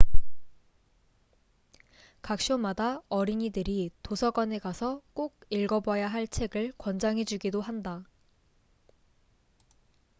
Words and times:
각 2.23 2.41
쇼마다 2.41 3.03
어린이들이 3.07 3.91
도서관에 4.01 4.57
가서 4.57 4.99
꼭 5.13 5.39
읽어봐야 5.51 6.07
할 6.07 6.27
책을 6.27 6.73
권장해 6.79 7.23
주기도 7.23 7.61
한다 7.61 8.03